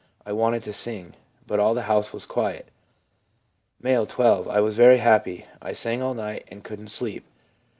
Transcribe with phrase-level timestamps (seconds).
[0.25, 1.13] I wanted to sing,
[1.45, 2.69] but all the house was quiet'
[3.85, 5.45] M., 12.' I was very happy.
[5.61, 7.23] I sang all night, and couldn't sleep.'